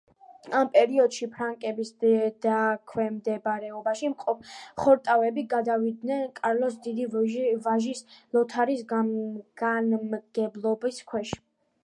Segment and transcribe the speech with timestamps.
[0.59, 1.89] ამ პერიოდში ფრანკების
[2.45, 4.47] დაქვემდებარებაში მყოფი
[4.85, 8.01] ხორვატები გადავიდნენ კარლოს დიდის ვაჟის
[8.39, 11.35] ლოთარის განმგებლობის ქვეშ.